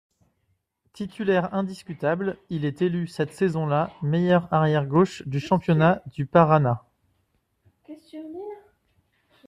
[0.93, 6.83] Titulaire indiscutable, il est élu cette saison-là meilleur arrière gauche du championnat du Paraná.